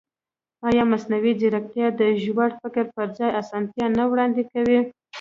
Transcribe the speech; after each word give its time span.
ایا 0.67 0.83
مصنوعي 0.91 1.33
ځیرکتیا 1.39 1.87
د 1.99 2.01
ژور 2.23 2.51
فکر 2.61 2.85
پر 2.95 3.07
ځای 3.17 3.31
اسانتیا 3.41 3.85
نه 3.97 4.03
وړاندې 4.11 4.43
کوي؟ 4.51 4.79